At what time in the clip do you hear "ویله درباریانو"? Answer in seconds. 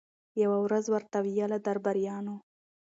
1.25-2.35